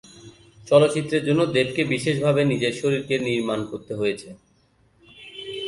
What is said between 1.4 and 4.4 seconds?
দেবকে বিশেষভাবে নিজের শরীরকে নির্মাণ করতে হয়েছে।